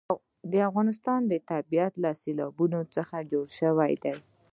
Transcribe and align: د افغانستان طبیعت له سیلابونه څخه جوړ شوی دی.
د 0.51 0.53
افغانستان 0.69 1.19
طبیعت 1.51 1.93
له 2.03 2.11
سیلابونه 2.21 2.77
څخه 2.95 3.15
جوړ 3.31 3.45
شوی 3.59 3.93
دی. 4.03 4.13